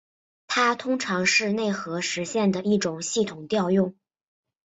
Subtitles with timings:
[0.47, 3.93] 它通常是内核实现的一种系统调用。